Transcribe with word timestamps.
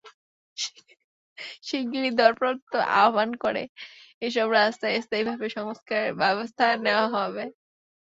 শিগগিরই 1.65 2.11
দরপত্র 2.19 2.73
আহ্বান 2.97 3.29
করে 3.43 3.63
এসব 4.21 4.47
রাস্তায় 4.59 4.97
স্থায়ীভাবে 5.01 5.47
সংস্কারের 5.57 6.11
ব্যবস্থা 6.21 6.65
নেওয়া 6.85 7.07
হবে। 7.15 7.43